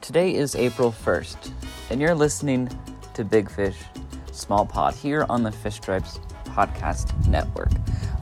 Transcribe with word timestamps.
Today 0.00 0.34
is 0.34 0.56
April 0.56 0.90
1st, 0.90 1.52
and 1.90 2.00
you're 2.00 2.14
listening 2.14 2.70
to 3.12 3.22
Big 3.22 3.50
Fish, 3.50 3.76
Small 4.32 4.64
Pod 4.64 4.94
here 4.94 5.26
on 5.28 5.42
the 5.42 5.52
Fish 5.52 5.74
Stripes 5.74 6.18
Podcast 6.46 7.28
Network. 7.28 7.70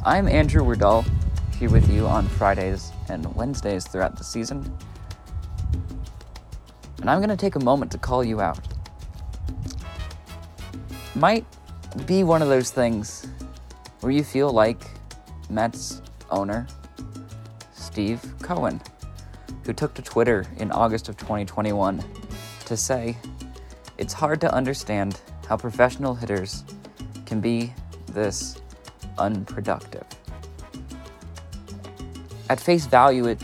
I'm 0.05 0.27
Andrew 0.27 0.65
Werdal, 0.65 1.09
here 1.56 1.71
with 1.71 1.89
you 1.89 2.05
on 2.06 2.27
Fridays 2.27 2.91
and 3.09 3.33
Wednesdays 3.37 3.87
throughout 3.87 4.19
the 4.19 4.25
season. 4.25 4.77
And 7.01 7.09
I'm 7.09 7.21
going 7.21 7.31
to 7.31 7.37
take 7.37 7.55
a 7.55 7.65
moment 7.65 7.93
to 7.93 7.99
call 7.99 8.25
you 8.25 8.41
out. 8.41 8.61
Might 11.15 11.47
be 12.06 12.25
one 12.25 12.43
of 12.43 12.49
those 12.49 12.71
things 12.71 13.29
where 14.01 14.11
you 14.11 14.25
feel 14.25 14.51
like 14.51 14.83
Mets 15.49 16.03
owner 16.29 16.67
Steve 17.73 18.21
Cohen 18.43 18.81
who 19.69 19.75
took 19.75 19.93
to 19.93 20.01
Twitter 20.01 20.47
in 20.57 20.73
August 20.73 21.11
of 21.11 21.19
2021 21.19 22.03
to 22.65 22.75
say, 22.75 23.15
It's 23.99 24.15
hard 24.15 24.41
to 24.41 24.55
understand 24.55 25.21
how 25.47 25.59
professional 25.59 26.15
hitters 26.15 26.65
can 27.27 27.43
be 27.43 27.75
this 28.07 28.63
unproductive. 29.19 30.07
At 32.49 32.59
face 32.59 32.87
value, 32.87 33.27
it 33.27 33.43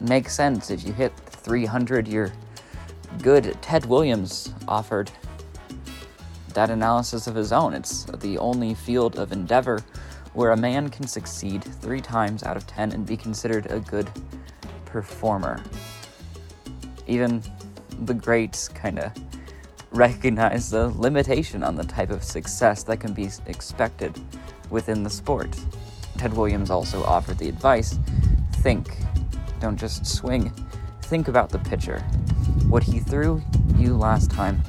makes 0.00 0.34
sense 0.34 0.70
if 0.70 0.82
you 0.86 0.94
hit 0.94 1.12
300, 1.26 2.08
you're 2.08 2.32
good. 3.20 3.58
Ted 3.60 3.84
Williams 3.84 4.50
offered 4.66 5.10
that 6.54 6.70
analysis 6.70 7.26
of 7.26 7.34
his 7.34 7.52
own. 7.52 7.74
It's 7.74 8.04
the 8.04 8.38
only 8.38 8.72
field 8.72 9.18
of 9.18 9.30
endeavor 9.30 9.84
where 10.32 10.52
a 10.52 10.56
man 10.56 10.88
can 10.88 11.06
succeed 11.06 11.62
three 11.62 12.00
times 12.00 12.44
out 12.44 12.56
of 12.56 12.66
10 12.66 12.92
and 12.92 13.04
be 13.04 13.18
considered 13.18 13.66
a 13.70 13.78
good 13.78 14.10
performer. 14.94 15.60
Even 17.08 17.42
the 18.04 18.14
greats 18.14 18.68
kind 18.68 19.00
of 19.00 19.10
recognize 19.90 20.70
the 20.70 20.86
limitation 20.90 21.64
on 21.64 21.74
the 21.74 21.82
type 21.82 22.10
of 22.10 22.22
success 22.22 22.84
that 22.84 22.98
can 22.98 23.12
be 23.12 23.28
expected 23.46 24.16
within 24.70 25.02
the 25.02 25.10
sport. 25.10 25.48
Ted 26.16 26.32
Williams 26.32 26.70
also 26.70 27.02
offered 27.02 27.38
the 27.38 27.48
advice 27.48 27.98
think, 28.58 28.96
don't 29.58 29.76
just 29.76 30.06
swing. 30.06 30.52
Think 31.02 31.26
about 31.26 31.50
the 31.50 31.58
pitcher. 31.58 31.98
What 32.68 32.84
he 32.84 33.00
threw 33.00 33.42
you 33.76 33.96
last 33.96 34.30
time. 34.30 34.62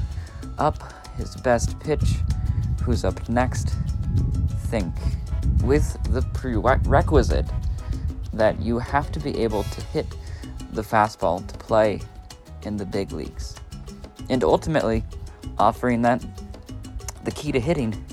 Up 0.57 0.81
his 1.17 1.35
best 1.35 1.79
pitch. 1.79 2.15
Who's 2.81 3.05
up 3.05 3.29
next? 3.29 3.75
Think. 4.71 4.93
With 5.63 5.87
the 6.11 6.23
prerequisite 6.33 7.45
that 8.35 8.61
you 8.61 8.79
have 8.79 9.11
to 9.13 9.19
be 9.19 9.37
able 9.41 9.63
to 9.63 9.81
hit 9.81 10.05
the 10.75 10.81
fastball 10.81 11.45
to 11.47 11.57
play 11.57 12.01
in 12.63 12.77
the 12.77 12.85
big 12.85 13.11
leagues. 13.11 13.55
And 14.29 14.43
ultimately, 14.43 15.03
offering 15.57 16.01
that 16.03 16.23
the 17.23 17.31
key 17.31 17.51
to 17.51 17.59
hitting 17.59 18.05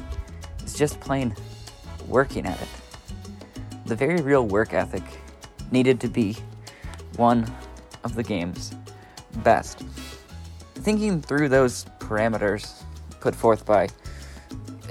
is 0.64 0.74
just 0.74 1.00
plain 1.00 1.34
working 2.08 2.46
at 2.46 2.60
it. 2.60 2.68
The 3.86 3.96
very 3.96 4.20
real 4.22 4.46
work 4.46 4.74
ethic 4.74 5.02
needed 5.70 6.00
to 6.00 6.08
be 6.08 6.36
one 7.16 7.50
of 8.04 8.14
the 8.14 8.22
game's 8.22 8.72
best. 9.42 9.84
Thinking 10.74 11.20
through 11.20 11.48
those 11.48 11.84
parameters 11.98 12.82
put 13.20 13.34
forth 13.34 13.64
by 13.64 13.88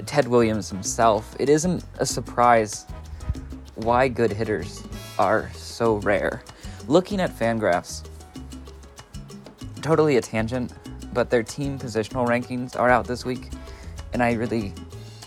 Ted 0.06 0.28
Williams 0.28 0.70
himself, 0.70 1.36
it 1.40 1.50
isn't 1.50 1.84
a 2.00 2.06
surprise 2.06 2.86
why 3.76 4.08
good 4.08 4.32
hitters 4.32 4.84
are 5.18 5.50
so 5.54 5.96
rare. 5.98 6.44
Looking 6.88 7.22
at 7.22 7.32
Fangraphs, 7.32 8.06
totally 9.82 10.18
a 10.18 10.22
tangent, 10.22 10.74
but 11.14 11.30
their 11.30 11.44
team 11.44 11.80
positional 11.80 12.28
rankings 12.28 12.78
are 12.78 12.90
out 12.90 13.08
this 13.08 13.24
week, 13.24 13.50
and 14.14 14.22
I 14.22 14.34
really 14.34 14.74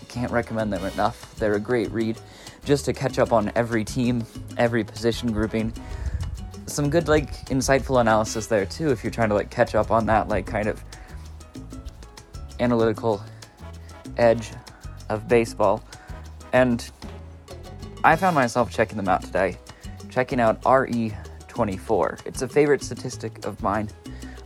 can't 0.07 0.31
recommend 0.31 0.71
them 0.71 0.85
enough. 0.85 1.35
They're 1.35 1.55
a 1.55 1.59
great 1.59 1.91
read 1.91 2.19
just 2.63 2.85
to 2.85 2.93
catch 2.93 3.19
up 3.19 3.33
on 3.33 3.51
every 3.55 3.83
team, 3.83 4.25
every 4.57 4.83
position 4.83 5.31
grouping. 5.31 5.73
Some 6.67 6.89
good, 6.89 7.07
like, 7.07 7.31
insightful 7.47 7.99
analysis 8.01 8.47
there, 8.47 8.65
too, 8.65 8.91
if 8.91 9.03
you're 9.03 9.11
trying 9.11 9.29
to, 9.29 9.35
like, 9.35 9.49
catch 9.49 9.75
up 9.75 9.91
on 9.91 10.05
that, 10.07 10.27
like, 10.27 10.45
kind 10.45 10.67
of 10.67 10.83
analytical 12.59 13.23
edge 14.17 14.51
of 15.09 15.27
baseball. 15.27 15.83
And 16.53 16.89
I 18.03 18.15
found 18.15 18.35
myself 18.35 18.71
checking 18.71 18.97
them 18.97 19.07
out 19.07 19.23
today, 19.23 19.57
checking 20.09 20.39
out 20.39 20.59
RE24. 21.55 22.25
It's 22.25 22.41
a 22.41 22.47
favorite 22.47 22.83
statistic 22.83 23.45
of 23.45 23.61
mine 23.61 23.89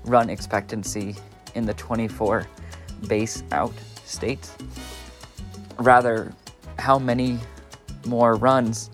run 0.06 0.30
expectancy 0.30 1.16
in 1.56 1.66
the 1.66 1.74
24 1.74 2.48
base 3.08 3.44
out 3.52 3.74
states. 4.06 4.56
Rather, 5.78 6.32
how 6.78 7.00
many 7.00 7.40
more 8.06 8.36
runs 8.36 8.90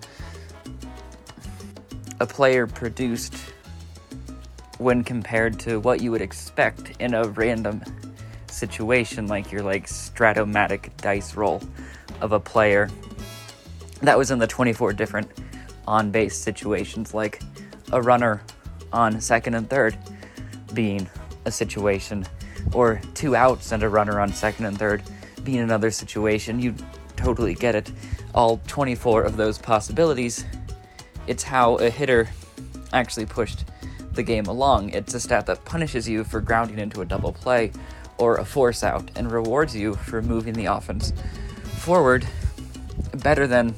a 2.20 2.26
player 2.26 2.66
produced 2.66 3.36
when 4.78 5.04
compared 5.04 5.60
to 5.60 5.80
what 5.80 6.02
you 6.02 6.12
would 6.12 6.22
expect 6.22 6.92
in 7.00 7.14
a 7.14 7.28
random 7.30 7.82
situation 8.48 9.28
like 9.28 9.52
your 9.52 9.62
like 9.62 9.86
Strat-O-Matic 9.88 10.96
dice 10.98 11.36
roll 11.36 11.62
of 12.22 12.32
a 12.32 12.40
player 12.40 12.90
that 14.02 14.18
was 14.18 14.32
in 14.32 14.40
the 14.40 14.48
24 14.48 14.94
different 14.94 15.30
on 15.88 16.12
base 16.12 16.38
situations, 16.38 17.14
like 17.14 17.42
a 17.96 18.02
runner 18.02 18.42
on 18.92 19.22
second 19.22 19.56
and 19.56 19.70
third 19.70 19.98
being 20.74 21.10
a 21.46 21.52
situation, 21.52 22.28
or 22.74 23.02
two 23.14 23.36
outs 23.36 23.72
and 23.72 23.84
a 23.84 23.90
runner 23.90 24.20
on 24.20 24.32
second 24.34 24.66
and 24.66 24.78
third 24.78 25.02
being 25.44 25.60
another 25.60 25.90
situation. 25.90 26.60
You 26.60 26.76
totally 27.16 27.54
get 27.54 27.74
it. 27.74 27.90
All 28.34 28.60
24 28.68 29.24
of 29.24 29.38
those 29.38 29.58
possibilities. 29.58 30.44
It's 31.26 31.42
how 31.42 31.76
a 31.76 31.90
hitter 31.90 32.28
actually 32.92 33.26
pushed 33.26 33.64
the 34.12 34.24
game 34.24 34.46
along. 34.48 34.90
It's 34.90 35.14
a 35.14 35.20
stat 35.20 35.46
that 35.46 35.64
punishes 35.64 36.08
you 36.08 36.26
for 36.26 36.42
grounding 36.42 36.80
into 36.80 37.02
a 37.02 37.06
double 37.06 37.32
play 37.32 37.72
or 38.18 38.36
a 38.36 38.46
force 38.46 38.84
out 38.84 39.10
and 39.16 39.32
rewards 39.32 39.74
you 39.74 39.96
for 39.96 40.22
moving 40.22 40.54
the 40.54 40.66
offense 40.66 41.14
forward 41.78 42.28
better 43.18 43.48
than 43.48 43.74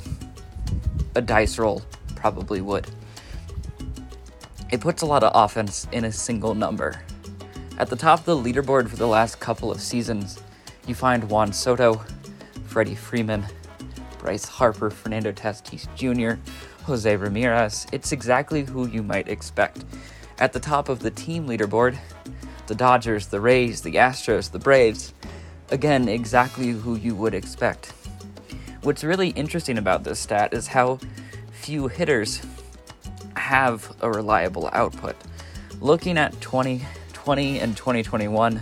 a 1.16 1.22
dice 1.22 1.60
roll 1.60 1.84
probably 2.16 2.62
would. 2.62 2.88
It 4.70 4.82
puts 4.82 5.02
a 5.02 5.06
lot 5.06 5.24
of 5.24 5.32
offense 5.34 5.88
in 5.94 6.04
a 6.04 6.12
single 6.12 6.54
number. 6.54 7.02
At 7.78 7.90
the 7.90 7.96
top 7.96 8.20
of 8.20 8.26
the 8.26 8.36
leaderboard 8.36 8.90
for 8.90 8.98
the 8.98 9.08
last 9.08 9.40
couple 9.40 9.72
of 9.72 9.80
seasons, 9.80 10.40
you 10.86 10.94
find 10.94 11.30
Juan 11.30 11.54
Soto, 11.54 12.04
Freddie 12.66 12.96
Freeman, 12.96 13.46
Bryce 14.20 14.46
Harper, 14.46 14.90
Fernando 14.90 15.32
Tatis 15.32 15.88
Jr., 15.96 16.42
Jose 16.84 17.16
Ramirez. 17.16 17.88
It's 17.94 18.12
exactly 18.12 18.64
who 18.64 18.88
you 18.88 19.04
might 19.04 19.30
expect. 19.30 19.86
At 20.40 20.52
the 20.52 20.60
top 20.60 20.90
of 20.90 21.00
the 21.00 21.12
team 21.12 21.48
leaderboard, 21.48 21.98
the 22.68 22.76
Dodgers, 22.76 23.28
the 23.28 23.40
Rays, 23.40 23.82
the 23.82 23.96
Astros, 23.96 24.52
the 24.52 24.60
Braves. 24.60 25.14
Again, 25.70 26.10
exactly 26.10 26.72
who 26.72 26.96
you 26.96 27.16
would 27.16 27.34
expect. 27.34 27.94
What's 28.82 29.04
really 29.04 29.30
interesting 29.30 29.78
about 29.78 30.04
this 30.04 30.20
stat 30.20 30.54
is 30.54 30.68
how 30.68 31.00
few 31.52 31.88
hitters 31.88 32.42
have 33.48 33.96
a 34.02 34.12
reliable 34.12 34.70
output. 34.74 35.16
looking 35.80 36.18
at 36.18 36.34
2020 36.42 37.60
and 37.60 37.78
2021 37.78 38.62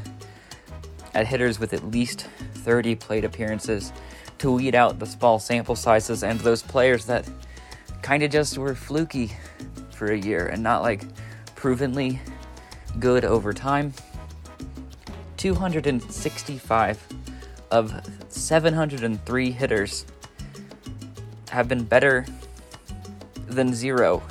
at 1.16 1.26
hitters 1.26 1.60
with 1.60 1.74
at 1.74 1.90
least 1.90 2.28
30 2.54 2.94
plate 2.94 3.26
appearances 3.26 3.92
to 4.38 4.52
weed 4.52 4.76
out 4.76 5.00
the 5.00 5.06
small 5.08 5.40
sample 5.40 5.76
sizes 5.76 6.24
and 6.24 6.40
those 6.42 6.62
players 6.62 7.06
that 7.06 7.28
kind 8.04 8.22
of 8.22 8.30
just 8.30 8.60
were 8.60 8.76
fluky 8.76 9.32
for 9.90 10.12
a 10.12 10.18
year 10.18 10.46
and 10.46 10.62
not 10.62 10.84
like 10.84 11.02
provenly 11.56 12.20
good 13.00 13.26
over 13.26 13.54
time. 13.54 13.92
265 15.38 17.08
of 17.72 17.92
703 18.28 19.52
hitters 19.52 20.06
have 21.50 21.68
been 21.68 21.84
better 21.84 22.24
than 23.48 23.74
zero 23.74 24.22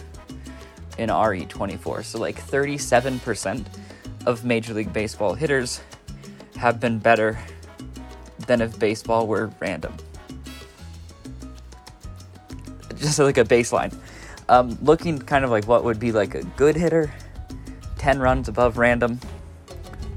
in 0.99 1.09
RE24. 1.09 2.05
So, 2.05 2.19
like 2.19 2.37
37% 2.37 3.67
of 4.27 4.45
Major 4.45 4.75
League 4.75 4.93
Baseball 4.93 5.35
hitters 5.35 5.81
have 6.57 6.81
been 6.81 6.99
better 6.99 7.39
than 8.47 8.61
if 8.61 8.79
baseball 8.79 9.27
were 9.27 9.51
random. 9.61 9.95
Just 12.97 13.19
like 13.19 13.39
a 13.39 13.45
baseline. 13.45 13.95
Um, 14.49 14.79
looking 14.83 15.19
kind 15.19 15.45
of 15.45 15.51
like 15.51 15.67
what 15.67 15.85
would 15.85 15.99
be 15.99 16.13
like 16.13 16.35
a 16.35 16.43
good 16.43 16.77
hitter 16.77 17.13
10 17.99 18.19
runs 18.19 18.49
above 18.49 18.77
random 18.77 19.19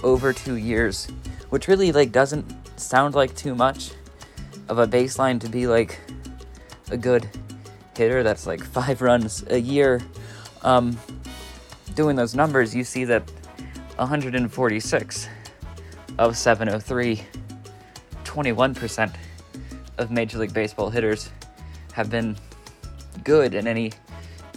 over 0.03 0.33
two 0.33 0.55
years, 0.55 1.07
which 1.49 1.67
really 1.67 1.91
like 1.91 2.11
doesn't 2.11 2.45
sound 2.77 3.15
like 3.15 3.33
too 3.35 3.55
much 3.55 3.91
of 4.67 4.79
a 4.79 4.87
baseline 4.87 5.39
to 5.39 5.47
be 5.49 5.67
like 5.67 5.99
a 6.91 6.97
good 6.97 7.29
hitter 7.95 8.23
that's 8.23 8.45
like 8.45 8.61
five 8.61 9.01
runs 9.01 9.43
a 9.49 9.59
year. 9.59 10.01
Um, 10.63 10.97
doing 11.95 12.15
those 12.15 12.35
numbers, 12.35 12.75
you 12.75 12.83
see 12.83 13.05
that 13.05 13.29
146 13.97 15.29
of 16.17 16.37
703, 16.37 17.23
21% 18.23 19.15
of 19.97 20.11
Major 20.11 20.37
League 20.37 20.53
Baseball 20.53 20.89
hitters 20.89 21.29
have 21.93 22.09
been 22.09 22.37
good 23.23 23.55
in 23.55 23.67
any 23.67 23.91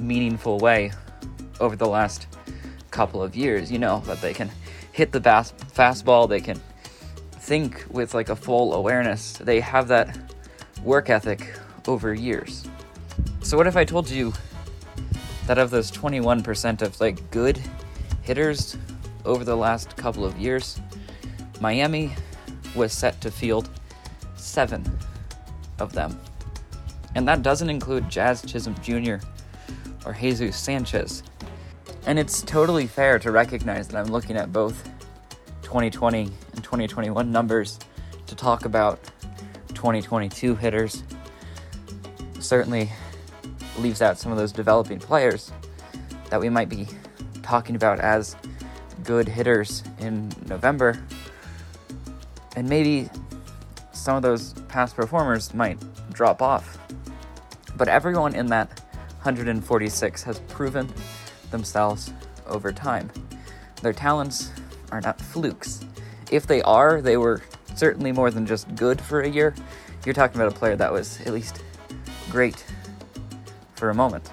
meaningful 0.00 0.58
way 0.58 0.92
over 1.60 1.76
the 1.76 1.88
last 1.88 2.26
couple 2.90 3.22
of 3.22 3.34
years. 3.34 3.70
You 3.72 3.78
know, 3.78 4.00
that 4.06 4.20
they 4.20 4.34
can 4.34 4.50
hit 4.92 5.12
the 5.12 5.20
bas- 5.20 5.54
fastball, 5.74 6.28
they 6.28 6.40
can 6.40 6.60
think 7.32 7.84
with 7.90 8.14
like 8.14 8.28
a 8.28 8.36
full 8.36 8.74
awareness. 8.74 9.32
They 9.32 9.60
have 9.60 9.88
that 9.88 10.18
work 10.82 11.10
ethic 11.10 11.54
over 11.88 12.12
years. 12.14 12.68
So, 13.42 13.56
what 13.56 13.66
if 13.66 13.76
I 13.76 13.84
told 13.84 14.10
you 14.10 14.32
that 15.50 15.58
of 15.58 15.70
those 15.70 15.90
21% 15.90 16.80
of 16.80 17.00
like 17.00 17.28
good 17.32 17.60
hitters 18.22 18.76
over 19.24 19.42
the 19.42 19.56
last 19.56 19.96
couple 19.96 20.24
of 20.24 20.38
years, 20.38 20.80
Miami 21.60 22.12
was 22.76 22.92
set 22.92 23.20
to 23.20 23.32
field 23.32 23.68
seven 24.36 24.88
of 25.80 25.92
them. 25.92 26.16
And 27.16 27.26
that 27.26 27.42
doesn't 27.42 27.68
include 27.68 28.08
Jazz 28.08 28.42
Chisholm 28.42 28.76
Jr. 28.80 29.16
or 30.06 30.12
Jesus 30.12 30.56
Sanchez. 30.56 31.24
And 32.06 32.16
it's 32.16 32.42
totally 32.42 32.86
fair 32.86 33.18
to 33.18 33.32
recognize 33.32 33.88
that 33.88 33.96
I'm 33.98 34.12
looking 34.12 34.36
at 34.36 34.52
both 34.52 34.84
2020 35.62 36.30
and 36.52 36.62
2021 36.62 37.32
numbers 37.32 37.80
to 38.28 38.36
talk 38.36 38.66
about 38.66 39.02
2022 39.70 40.54
hitters. 40.54 41.02
Certainly 42.38 42.88
leaves 43.80 44.02
out 44.02 44.18
some 44.18 44.30
of 44.32 44.38
those 44.38 44.52
developing 44.52 44.98
players 44.98 45.52
that 46.30 46.40
we 46.40 46.48
might 46.48 46.68
be 46.68 46.86
talking 47.42 47.76
about 47.76 47.98
as 48.00 48.36
good 49.02 49.28
hitters 49.28 49.82
in 49.98 50.30
November. 50.46 51.02
And 52.56 52.68
maybe 52.68 53.08
some 53.92 54.16
of 54.16 54.22
those 54.22 54.54
past 54.68 54.96
performers 54.96 55.52
might 55.54 55.78
drop 56.12 56.42
off. 56.42 56.78
But 57.76 57.88
everyone 57.88 58.34
in 58.34 58.46
that 58.46 58.68
146 59.22 60.22
has 60.22 60.38
proven 60.40 60.92
themselves 61.50 62.12
over 62.46 62.72
time. 62.72 63.10
Their 63.82 63.92
talents 63.92 64.50
are 64.92 65.00
not 65.00 65.20
flukes. 65.20 65.80
If 66.30 66.46
they 66.46 66.62
are, 66.62 67.00
they 67.00 67.16
were 67.16 67.42
certainly 67.74 68.12
more 68.12 68.30
than 68.30 68.46
just 68.46 68.74
good 68.74 69.00
for 69.00 69.20
a 69.20 69.28
year. 69.28 69.54
You're 70.04 70.14
talking 70.14 70.40
about 70.40 70.52
a 70.52 70.56
player 70.56 70.76
that 70.76 70.92
was 70.92 71.20
at 71.22 71.32
least 71.32 71.62
great 72.30 72.64
for 73.80 73.88
a 73.88 73.94
moment. 73.94 74.30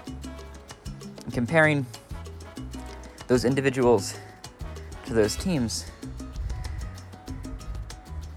And 1.24 1.34
comparing 1.34 1.86
those 3.28 3.46
individuals 3.46 4.14
to 5.06 5.14
those 5.14 5.38
teams, 5.38 5.90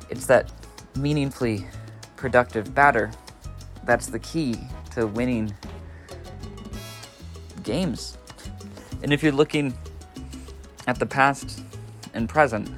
it's 0.08 0.26
that 0.26 0.52
meaningfully 0.96 1.66
productive 2.14 2.72
batter 2.76 3.10
that's 3.84 4.06
the 4.06 4.20
key 4.20 4.54
to 4.92 5.08
winning 5.08 5.52
games. 7.64 8.16
And 9.02 9.12
if 9.12 9.20
you're 9.20 9.32
looking 9.32 9.74
at 10.86 11.00
the 11.00 11.06
past 11.06 11.62
and 12.14 12.28
present, 12.28 12.70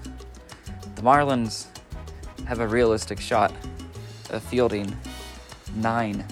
the 0.95 1.03
Marlins 1.03 1.67
have 2.47 2.61
a 2.61 2.67
realistic 2.67 3.21
shot 3.21 3.53
of 4.31 4.43
fielding 4.43 4.97
nine 5.75 6.25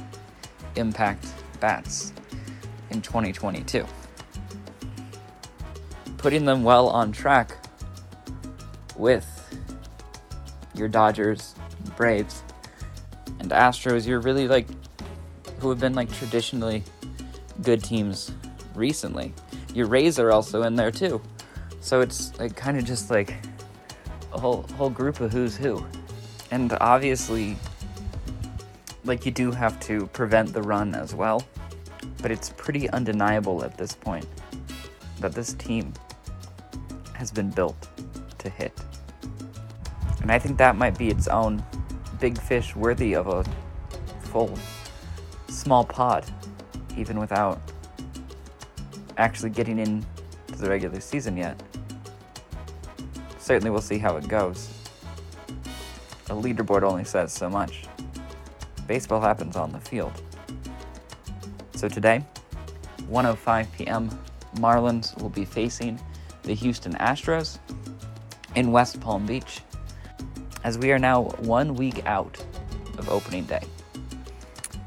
impact 0.77 1.27
bats 1.61 2.13
in 2.91 3.01
2022. 3.01 3.87
Putting 6.17 6.45
them 6.45 6.65
well 6.65 6.89
on 6.89 7.13
track 7.13 7.57
with 8.97 9.27
your 10.75 10.89
Dodgers, 10.89 11.55
Braves, 11.97 12.43
and 13.39 13.51
Astros, 13.51 14.07
you're 14.07 14.21
really 14.21 14.49
like 14.49 14.67
who 15.61 15.69
have 15.71 15.81
been 15.81 15.95
like 15.95 16.13
traditionally 16.13 16.83
good 17.63 17.83
teams 17.83 18.33
recently. 18.75 19.33
Your 19.75 19.87
Rays 19.87 20.19
are 20.19 20.33
also 20.33 20.63
in 20.63 20.75
there 20.75 20.91
too. 20.91 21.21
So 21.81 22.01
it's 22.01 22.39
like 22.39 22.57
kind 22.57 22.79
of 22.79 22.85
just 22.85 23.11
like 23.11 23.35
a 24.33 24.39
whole 24.39 24.63
whole 24.77 24.91
group 24.91 25.21
of 25.21 25.33
who's 25.33 25.57
who. 25.57 25.85
And 26.51 26.73
obviously 26.81 27.57
like 29.05 29.25
you 29.25 29.33
do 29.33 29.51
have 29.51 29.79
to 29.81 30.07
prevent 30.09 30.53
the 30.53 30.63
run 30.63 30.95
as 30.95 31.15
well. 31.15 31.43
But 32.23 32.31
it's 32.31 32.51
pretty 32.51 32.89
undeniable 32.91 33.65
at 33.65 33.77
this 33.77 33.95
point 33.95 34.27
that 35.21 35.33
this 35.33 35.55
team 35.55 35.93
has 37.15 37.31
been 37.31 37.51
built 37.51 37.89
to 38.39 38.49
hit. 38.49 38.73
And 40.23 40.31
I 40.31 40.39
think 40.39 40.59
that 40.59 40.77
might 40.77 40.97
be 40.99 41.09
its 41.09 41.29
own 41.29 41.63
big 42.19 42.39
fish 42.39 42.77
worthy 42.77 43.15
of 43.15 43.27
a 43.27 43.45
full 44.21 44.59
small 45.49 45.85
pod, 45.85 46.25
even 46.97 47.19
without 47.19 47.61
actually 49.17 49.51
getting 49.51 49.79
into 49.79 50.07
the 50.57 50.69
regular 50.69 51.01
season 51.01 51.37
yet. 51.37 51.61
Certainly, 53.39 53.71
we'll 53.71 53.81
see 53.81 53.99
how 53.99 54.17
it 54.17 54.29
goes. 54.29 54.69
A 56.27 56.35
leaderboard 56.35 56.83
only 56.83 57.05
says 57.05 57.33
so 57.33 57.51
much. 57.51 57.85
Baseball 58.91 59.21
happens 59.21 59.55
on 59.55 59.71
the 59.71 59.79
field. 59.79 60.21
So 61.77 61.89
today, 61.89 62.25
1:05 63.09 63.71
p.m., 63.71 64.11
Marlins 64.57 65.17
will 65.23 65.29
be 65.29 65.45
facing 65.45 66.01
the 66.43 66.55
Houston 66.55 66.95
Astros 66.95 67.61
in 68.57 68.73
West 68.73 69.01
Palm 69.01 69.27
Beach 69.27 69.61
as 70.65 70.77
we 70.77 70.91
are 70.91 70.99
now 70.99 71.23
one 71.39 71.77
week 71.77 72.05
out 72.05 72.45
of 72.99 73.09
opening 73.09 73.45
day. 73.45 73.63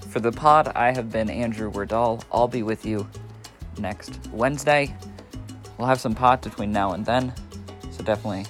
For 0.09 0.19
the 0.19 0.33
pod, 0.33 0.73
I 0.75 0.91
have 0.91 1.09
been 1.09 1.29
Andrew 1.29 1.71
Wardall. 1.71 2.25
I'll 2.29 2.49
be 2.49 2.61
with 2.61 2.85
you 2.85 3.07
next 3.77 4.19
Wednesday. 4.33 4.93
We'll 5.77 5.87
have 5.87 6.01
some 6.01 6.13
pods 6.13 6.45
between 6.45 6.73
now 6.73 6.91
and 6.91 7.05
then, 7.05 7.33
so 7.89 8.03
definitely 8.03 8.47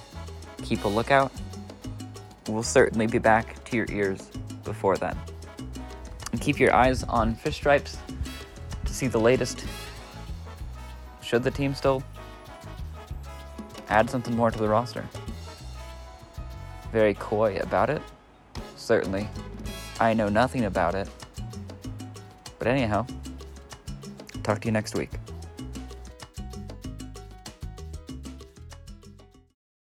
keep 0.64 0.82
a 0.82 0.88
lookout. 0.88 1.30
We'll 2.48 2.64
certainly 2.64 3.06
be 3.06 3.18
back 3.18 3.62
to 3.66 3.76
your 3.76 3.86
ears 3.88 4.32
before 4.64 4.96
then. 4.96 5.16
And 6.34 6.40
keep 6.40 6.58
your 6.58 6.74
eyes 6.74 7.04
on 7.04 7.36
Fish 7.36 7.54
Stripes 7.54 7.96
to 8.86 8.92
see 8.92 9.06
the 9.06 9.20
latest. 9.20 9.64
Should 11.22 11.44
the 11.44 11.50
team 11.52 11.76
still 11.76 12.02
add 13.88 14.10
something 14.10 14.34
more 14.34 14.50
to 14.50 14.58
the 14.58 14.68
roster? 14.68 15.06
Very 16.90 17.14
coy 17.14 17.58
about 17.58 17.88
it. 17.88 18.02
Certainly, 18.76 19.28
I 20.00 20.12
know 20.12 20.28
nothing 20.28 20.64
about 20.64 20.96
it. 20.96 21.08
But 22.58 22.66
anyhow, 22.66 23.06
talk 24.42 24.60
to 24.62 24.66
you 24.66 24.72
next 24.72 24.96
week. 24.96 25.10